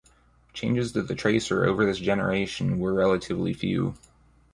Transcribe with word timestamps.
Changes 0.51 0.93
to 0.93 1.03
the 1.03 1.13
Tracer 1.13 1.63
over 1.63 1.85
this 1.85 1.99
generation 1.99 2.79
were 2.79 2.91
relatively 2.91 3.53
few. 3.53 3.93